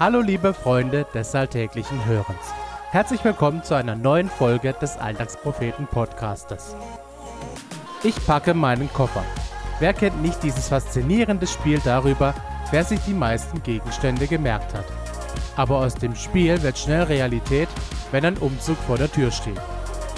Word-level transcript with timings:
Hallo 0.00 0.20
liebe 0.20 0.52
Freunde 0.52 1.06
des 1.14 1.36
alltäglichen 1.36 2.04
Hörens. 2.04 2.52
Herzlich 2.90 3.22
willkommen 3.22 3.62
zu 3.62 3.74
einer 3.74 3.94
neuen 3.94 4.28
Folge 4.28 4.72
des 4.72 4.96
Alltagspropheten 4.96 5.86
Podcastes. 5.86 6.74
Ich 8.02 8.16
packe 8.26 8.54
meinen 8.54 8.92
Koffer. 8.92 9.22
Wer 9.78 9.92
kennt 9.92 10.20
nicht 10.20 10.42
dieses 10.42 10.66
faszinierende 10.66 11.46
Spiel 11.46 11.80
darüber, 11.84 12.34
wer 12.72 12.82
sich 12.82 12.98
die 13.06 13.14
meisten 13.14 13.62
Gegenstände 13.62 14.26
gemerkt 14.26 14.74
hat? 14.74 14.86
Aber 15.54 15.78
aus 15.78 15.94
dem 15.94 16.16
Spiel 16.16 16.60
wird 16.64 16.76
schnell 16.76 17.04
Realität, 17.04 17.68
wenn 18.10 18.24
ein 18.24 18.38
Umzug 18.38 18.78
vor 18.88 18.98
der 18.98 19.12
Tür 19.12 19.30
steht. 19.30 19.60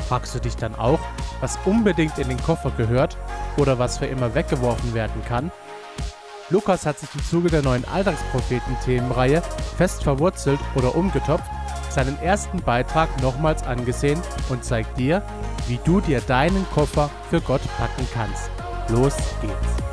Fragst 0.08 0.34
du 0.34 0.38
dich 0.38 0.56
dann 0.56 0.74
auch, 0.74 1.00
was 1.42 1.58
unbedingt 1.66 2.16
in 2.16 2.30
den 2.30 2.42
Koffer 2.42 2.72
gehört 2.78 3.18
oder 3.58 3.78
was 3.78 3.98
für 3.98 4.06
immer 4.06 4.34
weggeworfen 4.34 4.94
werden 4.94 5.22
kann? 5.28 5.52
Lukas 6.48 6.86
hat 6.86 7.00
sich 7.00 7.12
im 7.12 7.24
Zuge 7.24 7.50
der 7.50 7.62
neuen 7.62 7.84
Alltagspropheten-Themenreihe 7.84 9.42
fest 9.76 10.04
verwurzelt 10.04 10.60
oder 10.76 10.94
umgetopft 10.94 11.50
seinen 11.90 12.16
ersten 12.20 12.62
Beitrag 12.62 13.20
nochmals 13.20 13.64
angesehen 13.64 14.20
und 14.48 14.62
zeigt 14.64 14.96
dir, 14.96 15.22
wie 15.66 15.80
du 15.84 16.00
dir 16.00 16.20
deinen 16.20 16.64
Koffer 16.70 17.10
für 17.30 17.40
Gott 17.40 17.62
packen 17.78 18.06
kannst. 18.14 18.50
Los 18.90 19.16
geht's! 19.40 19.86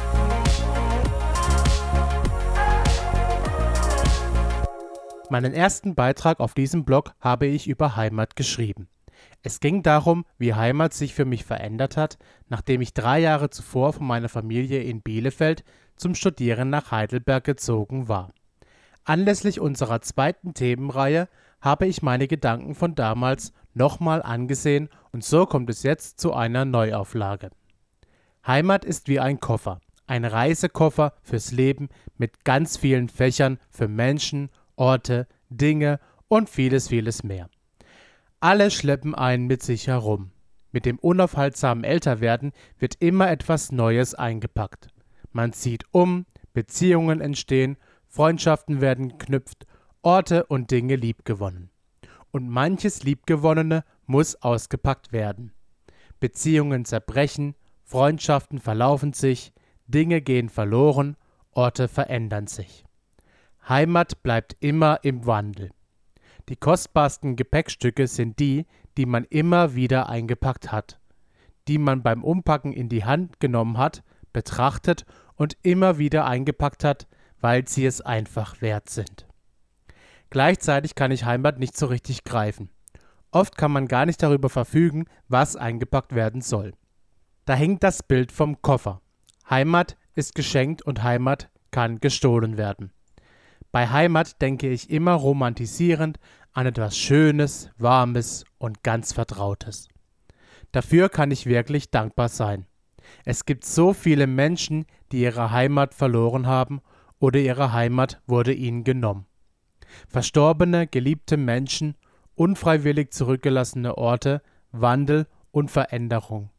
Meinen 5.29 5.53
ersten 5.53 5.95
Beitrag 5.95 6.39
auf 6.39 6.53
diesem 6.53 6.85
Blog 6.85 7.15
habe 7.19 7.47
ich 7.47 7.67
über 7.67 7.95
Heimat 7.95 8.35
geschrieben. 8.35 8.89
Es 9.41 9.59
ging 9.59 9.81
darum, 9.81 10.25
wie 10.37 10.53
Heimat 10.53 10.93
sich 10.93 11.15
für 11.15 11.25
mich 11.25 11.45
verändert 11.45 11.97
hat, 11.97 12.17
nachdem 12.49 12.81
ich 12.81 12.93
drei 12.93 13.19
Jahre 13.19 13.49
zuvor 13.49 13.93
von 13.93 14.05
meiner 14.05 14.29
Familie 14.29 14.83
in 14.83 15.01
Bielefeld 15.01 15.63
zum 15.95 16.15
Studieren 16.15 16.69
nach 16.69 16.91
Heidelberg 16.91 17.43
gezogen 17.43 18.07
war. 18.07 18.31
Anlässlich 19.03 19.59
unserer 19.59 20.01
zweiten 20.01 20.53
Themenreihe 20.53 21.27
habe 21.61 21.87
ich 21.87 22.01
meine 22.01 22.27
Gedanken 22.27 22.75
von 22.75 22.95
damals 22.95 23.53
nochmal 23.73 24.21
angesehen 24.21 24.89
und 25.11 25.23
so 25.23 25.45
kommt 25.45 25.69
es 25.69 25.83
jetzt 25.83 26.19
zu 26.19 26.33
einer 26.33 26.65
Neuauflage. 26.65 27.49
Heimat 28.45 28.85
ist 28.85 29.07
wie 29.07 29.19
ein 29.19 29.39
Koffer, 29.39 29.79
ein 30.07 30.25
Reisekoffer 30.25 31.13
fürs 31.21 31.51
Leben 31.51 31.89
mit 32.17 32.43
ganz 32.43 32.77
vielen 32.77 33.09
Fächern 33.09 33.57
für 33.69 33.87
Menschen, 33.87 34.49
Orte, 34.75 35.27
Dinge 35.49 35.99
und 36.27 36.49
vieles, 36.49 36.89
vieles 36.89 37.23
mehr. 37.23 37.49
Alle 38.39 38.71
schleppen 38.71 39.15
einen 39.15 39.47
mit 39.47 39.63
sich 39.63 39.87
herum. 39.87 40.31
Mit 40.73 40.85
dem 40.85 40.99
unaufhaltsamen 40.99 41.83
Älterwerden 41.83 42.51
wird 42.79 42.95
immer 42.99 43.29
etwas 43.29 43.71
Neues 43.71 44.15
eingepackt. 44.15 44.87
Man 45.33 45.51
zieht 45.51 45.85
um, 45.91 46.25
Beziehungen 46.53 47.19
entstehen, 47.19 47.77
Freundschaften 48.07 48.79
werden 48.79 49.09
geknüpft, 49.09 49.65
Orte 50.03 50.45
und 50.45 50.69
Dinge 50.71 50.95
liebgewonnen. 50.95 51.71
Und 52.31 52.47
manches 52.47 53.03
Liebgewonnene 53.03 53.83
muss 54.05 54.35
ausgepackt 54.35 55.11
werden. 55.11 55.51
Beziehungen 56.19 56.85
zerbrechen, 56.85 57.55
Freundschaften 57.83 58.59
verlaufen 58.59 59.13
sich, 59.13 59.53
Dinge 59.87 60.21
gehen 60.21 60.49
verloren, 60.49 61.17
Orte 61.51 61.87
verändern 61.87 62.47
sich. 62.47 62.85
Heimat 63.67 64.21
bleibt 64.23 64.55
immer 64.59 64.99
im 65.03 65.25
Wandel. 65.25 65.71
Die 66.49 66.55
kostbarsten 66.55 67.35
Gepäckstücke 67.35 68.07
sind 68.07 68.39
die, 68.39 68.65
die 68.97 69.05
man 69.05 69.23
immer 69.25 69.75
wieder 69.75 70.09
eingepackt 70.09 70.71
hat, 70.71 70.99
die 71.67 71.77
man 71.77 72.03
beim 72.03 72.23
Umpacken 72.23 72.73
in 72.73 72.89
die 72.89 73.05
Hand 73.05 73.39
genommen 73.39 73.77
hat, 73.77 74.03
betrachtet 74.33 75.05
und 75.35 75.57
immer 75.61 75.97
wieder 75.97 76.25
eingepackt 76.25 76.83
hat, 76.83 77.07
weil 77.41 77.67
sie 77.67 77.85
es 77.85 78.01
einfach 78.01 78.61
wert 78.61 78.89
sind. 78.89 79.27
Gleichzeitig 80.29 80.95
kann 80.95 81.11
ich 81.11 81.25
Heimat 81.25 81.59
nicht 81.59 81.77
so 81.77 81.85
richtig 81.85 82.23
greifen. 82.23 82.69
Oft 83.31 83.57
kann 83.57 83.71
man 83.71 83.87
gar 83.87 84.05
nicht 84.05 84.21
darüber 84.21 84.49
verfügen, 84.49 85.05
was 85.27 85.55
eingepackt 85.55 86.15
werden 86.15 86.41
soll. 86.41 86.73
Da 87.45 87.55
hängt 87.55 87.83
das 87.83 88.03
Bild 88.03 88.31
vom 88.31 88.61
Koffer. 88.61 89.01
Heimat 89.49 89.97
ist 90.15 90.35
geschenkt 90.35 90.81
und 90.83 91.03
Heimat 91.03 91.49
kann 91.71 91.99
gestohlen 91.99 92.57
werden. 92.57 92.91
Bei 93.71 93.89
Heimat 93.89 94.41
denke 94.41 94.69
ich 94.69 94.91
immer 94.91 95.13
romantisierend 95.13 96.19
an 96.53 96.67
etwas 96.67 96.97
Schönes, 96.97 97.71
Warmes 97.77 98.45
und 98.59 98.83
ganz 98.83 99.13
Vertrautes. 99.13 99.87
Dafür 100.71 101.09
kann 101.09 101.31
ich 101.31 101.47
wirklich 101.47 101.89
dankbar 101.89 102.29
sein. 102.29 102.67
Es 103.25 103.45
gibt 103.45 103.65
so 103.65 103.93
viele 103.93 104.27
Menschen, 104.27 104.85
die 105.13 105.21
ihre 105.21 105.51
Heimat 105.51 105.93
verloren 105.93 106.47
haben 106.47 106.81
oder 107.19 107.39
ihre 107.39 107.71
Heimat 107.71 108.21
wurde 108.25 108.51
ihnen 108.51 108.83
genommen. 108.83 109.27
Verstorbene, 110.07 110.87
geliebte 110.87 111.37
Menschen, 111.37 111.95
unfreiwillig 112.33 113.11
zurückgelassene 113.11 113.95
Orte, 113.95 114.41
Wandel 114.71 115.27
und 115.51 115.69
Veränderung, 115.69 116.49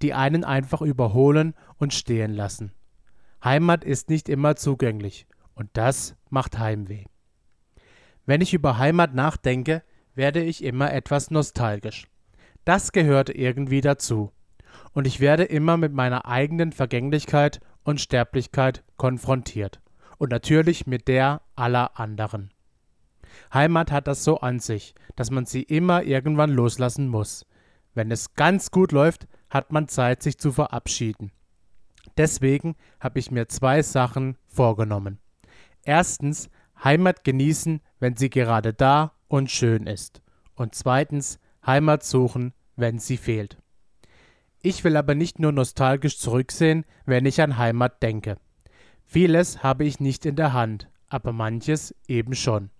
die 0.00 0.14
einen 0.14 0.42
einfach 0.42 0.80
überholen 0.80 1.54
und 1.76 1.92
stehen 1.92 2.32
lassen. 2.32 2.72
Heimat 3.44 3.84
ist 3.84 4.08
nicht 4.08 4.30
immer 4.30 4.56
zugänglich 4.56 5.26
und 5.54 5.68
das 5.74 6.16
macht 6.30 6.58
Heimweh. 6.58 7.04
Wenn 8.24 8.40
ich 8.40 8.54
über 8.54 8.78
Heimat 8.78 9.14
nachdenke, 9.14 9.82
werde 10.14 10.42
ich 10.42 10.64
immer 10.64 10.92
etwas 10.94 11.30
nostalgisch. 11.30 12.08
Das 12.64 12.92
gehört 12.92 13.28
irgendwie 13.28 13.82
dazu 13.82 14.32
und 14.92 15.06
ich 15.06 15.20
werde 15.20 15.44
immer 15.44 15.76
mit 15.76 15.92
meiner 15.92 16.26
eigenen 16.26 16.72
Vergänglichkeit 16.72 17.60
und 17.88 18.02
Sterblichkeit 18.02 18.84
konfrontiert 18.98 19.80
und 20.18 20.30
natürlich 20.30 20.86
mit 20.86 21.08
der 21.08 21.40
aller 21.56 21.98
anderen. 21.98 22.52
Heimat 23.54 23.90
hat 23.90 24.06
das 24.06 24.24
so 24.24 24.40
an 24.40 24.58
sich, 24.58 24.94
dass 25.16 25.30
man 25.30 25.46
sie 25.46 25.62
immer 25.62 26.02
irgendwann 26.02 26.50
loslassen 26.50 27.08
muss. 27.08 27.46
Wenn 27.94 28.10
es 28.10 28.34
ganz 28.34 28.70
gut 28.70 28.92
läuft, 28.92 29.26
hat 29.48 29.72
man 29.72 29.88
Zeit, 29.88 30.22
sich 30.22 30.36
zu 30.36 30.52
verabschieden. 30.52 31.32
Deswegen 32.18 32.76
habe 33.00 33.20
ich 33.20 33.30
mir 33.30 33.48
zwei 33.48 33.80
Sachen 33.80 34.36
vorgenommen. 34.48 35.18
Erstens, 35.82 36.50
Heimat 36.84 37.24
genießen, 37.24 37.80
wenn 38.00 38.18
sie 38.18 38.28
gerade 38.28 38.74
da 38.74 39.14
und 39.28 39.50
schön 39.50 39.86
ist. 39.86 40.20
Und 40.54 40.74
zweitens, 40.74 41.38
Heimat 41.64 42.04
suchen, 42.04 42.52
wenn 42.76 42.98
sie 42.98 43.16
fehlt. 43.16 43.56
Ich 44.60 44.82
will 44.82 44.96
aber 44.96 45.14
nicht 45.14 45.38
nur 45.38 45.52
nostalgisch 45.52 46.18
zurücksehen, 46.18 46.84
wenn 47.06 47.26
ich 47.26 47.40
an 47.40 47.58
Heimat 47.58 48.02
denke. 48.02 48.36
Vieles 49.06 49.62
habe 49.62 49.84
ich 49.84 50.00
nicht 50.00 50.26
in 50.26 50.36
der 50.36 50.52
Hand, 50.52 50.88
aber 51.08 51.32
manches 51.32 51.94
eben 52.08 52.34
schon. 52.34 52.70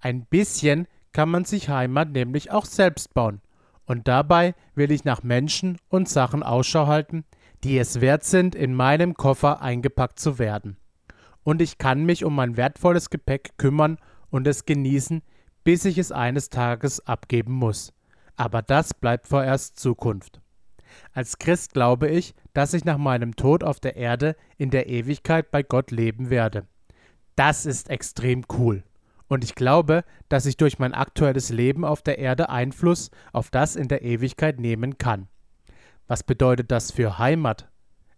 Ein 0.00 0.26
bisschen 0.26 0.86
kann 1.12 1.30
man 1.30 1.44
sich 1.44 1.68
Heimat 1.68 2.10
nämlich 2.10 2.50
auch 2.50 2.66
selbst 2.66 3.14
bauen. 3.14 3.40
Und 3.86 4.08
dabei 4.08 4.54
will 4.74 4.90
ich 4.90 5.04
nach 5.04 5.22
Menschen 5.22 5.78
und 5.88 6.08
Sachen 6.08 6.42
Ausschau 6.42 6.86
halten, 6.86 7.24
die 7.64 7.78
es 7.78 8.00
wert 8.00 8.24
sind, 8.24 8.54
in 8.54 8.74
meinem 8.74 9.14
Koffer 9.14 9.62
eingepackt 9.62 10.20
zu 10.20 10.38
werden. 10.38 10.76
Und 11.42 11.62
ich 11.62 11.78
kann 11.78 12.04
mich 12.04 12.24
um 12.24 12.34
mein 12.34 12.56
wertvolles 12.56 13.08
Gepäck 13.08 13.56
kümmern 13.56 13.98
und 14.28 14.46
es 14.46 14.66
genießen, 14.66 15.22
bis 15.64 15.84
ich 15.84 15.98
es 15.98 16.12
eines 16.12 16.50
Tages 16.50 17.06
abgeben 17.06 17.52
muss. 17.52 17.92
Aber 18.36 18.60
das 18.60 18.92
bleibt 18.92 19.26
vorerst 19.26 19.78
Zukunft. 19.78 20.40
Als 21.12 21.38
Christ 21.38 21.74
glaube 21.74 22.08
ich, 22.08 22.34
dass 22.52 22.74
ich 22.74 22.84
nach 22.84 22.98
meinem 22.98 23.36
Tod 23.36 23.64
auf 23.64 23.80
der 23.80 23.96
Erde 23.96 24.36
in 24.56 24.70
der 24.70 24.88
Ewigkeit 24.88 25.50
bei 25.50 25.62
Gott 25.62 25.90
leben 25.90 26.30
werde. 26.30 26.66
Das 27.36 27.66
ist 27.66 27.90
extrem 27.90 28.44
cool. 28.58 28.82
Und 29.28 29.44
ich 29.44 29.54
glaube, 29.54 30.04
dass 30.28 30.46
ich 30.46 30.56
durch 30.56 30.78
mein 30.78 30.94
aktuelles 30.94 31.50
Leben 31.50 31.84
auf 31.84 32.02
der 32.02 32.18
Erde 32.18 32.48
Einfluss 32.48 33.10
auf 33.32 33.50
das 33.50 33.76
in 33.76 33.88
der 33.88 34.02
Ewigkeit 34.02 34.60
nehmen 34.60 34.98
kann. 34.98 35.28
Was 36.06 36.22
bedeutet 36.22 36.70
das 36.70 36.92
für 36.92 37.18
Heimat? 37.18 37.68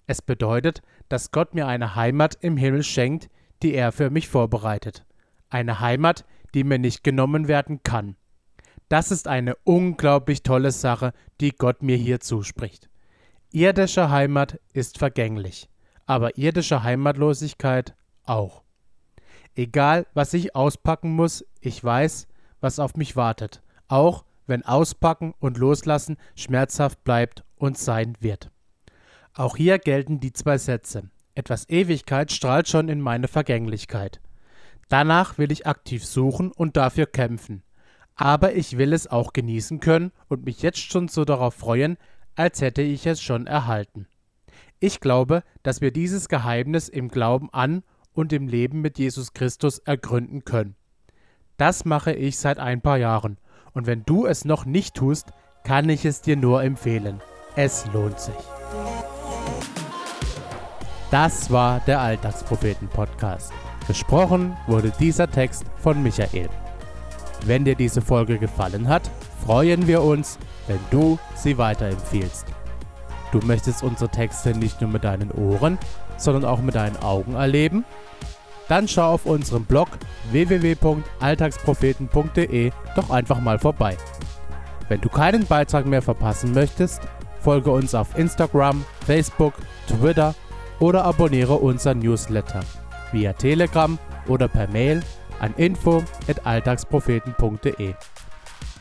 Es 0.07 0.23
bedeutet, 0.23 0.83
dass 1.09 1.31
Gott 1.31 1.55
mir 1.55 1.67
eine 1.67 1.97
Heimat 1.97 2.37
im 2.41 2.57
Himmel 2.57 2.83
schenkt, 2.83 3.29
die 3.63 3.75
er 3.75 3.93
für 3.93 4.11
mich 4.11 4.29
vorbereitet. 4.29 5.05
Eine 5.49 5.81
Heimat, 5.81 6.25
die 6.55 6.65
mir 6.65 6.79
nicht 6.79 7.03
genommen 7.03 7.49
werden 7.49 7.83
kann. 7.83 8.17
Das 8.89 9.11
ist 9.11 9.29
eine 9.29 9.55
unglaublich 9.65 10.43
tolle 10.43 10.73
Sache, 10.73 11.13
die 11.41 11.51
Gott 11.51 11.83
mir 11.83 11.97
hier 11.97 12.21
zuspricht. 12.21 12.89
Irdische 13.51 14.11
Heimat 14.11 14.61
ist 14.73 14.99
vergänglich, 14.99 15.69
aber 16.07 16.39
irdische 16.39 16.83
Heimatlosigkeit 16.83 17.95
auch. 18.25 18.63
Egal, 19.55 20.07
was 20.15 20.33
ich 20.33 20.55
auspacken 20.55 21.13
muss, 21.13 21.45
ich 21.61 21.83
weiß, 21.83 22.29
was 22.61 22.79
auf 22.79 22.97
mich 22.97 23.15
wartet, 23.15 23.63
auch 23.89 24.25
wenn 24.47 24.65
Auspacken 24.65 25.35
und 25.39 25.59
Loslassen 25.59 26.17
schmerzhaft 26.35 27.05
bleibt 27.05 27.45
und 27.57 27.77
sein 27.77 28.15
wird. 28.21 28.51
Auch 29.35 29.57
hier 29.57 29.79
gelten 29.79 30.21
die 30.21 30.33
zwei 30.33 30.57
Sätze. 30.57 31.11
Etwas 31.35 31.69
Ewigkeit 31.69 32.33
strahlt 32.33 32.69
schon 32.69 32.89
in 32.89 33.01
meine 33.01 33.29
Vergänglichkeit. 33.29 34.21
Danach 34.89 35.37
will 35.37 35.53
ich 35.53 35.67
aktiv 35.67 36.05
suchen 36.05 36.51
und 36.51 36.77
dafür 36.77 37.07
kämpfen 37.07 37.63
aber 38.19 38.55
ich 38.55 38.77
will 38.77 38.93
es 38.93 39.07
auch 39.07 39.33
genießen 39.33 39.81
können 39.81 40.13
und 40.29 40.45
mich 40.45 40.61
jetzt 40.61 40.81
schon 40.81 41.09
so 41.09 41.25
darauf 41.25 41.55
freuen, 41.55 41.97
als 42.35 42.61
hätte 42.61 42.83
ich 42.83 43.07
es 43.07 43.23
schon 43.23 43.47
erhalten. 43.47 44.07
Ich 44.81 45.01
glaube, 45.01 45.43
dass 45.63 45.81
wir 45.81 45.93
dieses 45.93 46.29
Geheimnis 46.29 46.89
im 46.89 47.09
Glauben 47.09 47.49
an 47.53 47.83
und 48.13 48.33
im 48.33 48.49
Leben 48.49 48.81
mit 48.81 48.99
Jesus 48.99 49.33
Christus 49.33 49.79
ergründen 49.79 50.45
können. 50.45 50.75
Das 51.57 51.85
mache 51.85 52.13
ich 52.13 52.39
seit 52.39 52.59
ein 52.59 52.81
paar 52.81 52.99
Jahren. 52.99 53.39
Und 53.73 53.87
wenn 53.87 54.05
du 54.05 54.27
es 54.27 54.45
noch 54.45 54.65
nicht 54.65 54.95
tust, 54.95 55.29
kann 55.63 55.89
ich 55.89 56.05
es 56.05 56.21
dir 56.21 56.37
nur 56.37 56.63
empfehlen. 56.63 57.21
Es 57.55 57.87
lohnt 57.93 58.19
sich. 58.19 58.35
Das 61.11 61.51
war 61.51 61.81
der 61.87 62.01
Alltagspropheten-Podcast. 62.01 63.53
Gesprochen 63.87 64.57
wurde 64.67 64.93
dieser 64.99 65.31
Text 65.31 65.65
von 65.79 66.03
Michael. 66.03 66.49
Wenn 67.45 67.65
dir 67.65 67.75
diese 67.75 68.01
Folge 68.01 68.39
gefallen 68.39 68.89
hat, 68.89 69.11
freuen 69.45 69.87
wir 69.87 70.03
uns, 70.03 70.39
wenn 70.67 70.81
du 70.91 71.19
sie 71.35 71.59
weiterempfiehlst. 71.59 72.47
Du 73.33 73.41
möchtest 73.41 73.83
unsere 73.83 74.11
Texte 74.11 74.57
nicht 74.57 74.81
nur 74.81 74.89
mit 74.91 75.05
deinen 75.05 75.31
Ohren, 75.31 75.79
sondern 76.17 76.45
auch 76.45 76.61
mit 76.61 76.75
deinen 76.75 76.97
Augen 76.97 77.35
erleben? 77.35 77.85
Dann 78.69 78.89
schau 78.89 79.15
auf 79.15 79.27
unserem 79.27 79.65
Blog 79.65 79.89
www.alltagspropheten.de 80.31 82.71
doch 82.97 83.11
einfach 83.11 83.41
mal 83.41 83.59
vorbei. 83.59 83.97
Wenn 84.89 85.01
du 85.01 85.09
keinen 85.09 85.47
Beitrag 85.47 85.87
mehr 85.87 86.03
verpassen 86.03 86.53
möchtest, 86.53 87.01
folge 87.41 87.71
uns 87.71 87.95
auf 87.95 88.19
Instagram, 88.19 88.85
Facebook, 89.07 89.55
Twitter 89.87 90.35
oder 90.81 91.05
abonniere 91.05 91.55
unseren 91.55 92.01
Newsletter 92.01 92.61
via 93.13 93.33
Telegram 93.33 93.99
oder 94.27 94.49
per 94.49 94.69
Mail 94.69 95.03
an 95.41 95.55
info@alltagspropheten.de. 95.57 97.95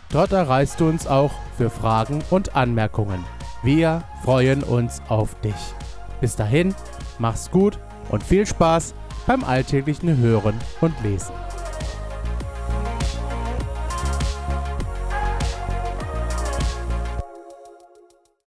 Dort 0.09 0.31
erreichst 0.31 0.79
du 0.79 0.87
uns 0.87 1.05
auch 1.05 1.31
für 1.57 1.69
Fragen 1.69 2.23
und 2.29 2.55
Anmerkungen. 2.55 3.25
Wir 3.63 4.03
freuen 4.23 4.63
uns 4.63 5.01
auf 5.09 5.39
dich. 5.41 5.55
Bis 6.21 6.35
dahin, 6.35 6.73
mach's 7.19 7.51
gut 7.51 7.79
und 8.09 8.23
viel 8.23 8.45
Spaß 8.45 8.93
beim 9.25 9.43
alltäglichen 9.43 10.17
Hören 10.17 10.55
und 10.81 10.93
Lesen. 11.03 11.33